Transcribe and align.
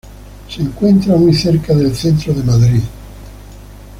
Se 0.49 0.63
encuentra 0.63 1.15
muy 1.15 1.31
cerca 1.31 1.75
del 1.75 1.93
centro 1.93 2.33
de 2.33 2.41
Madrid. 2.41 2.81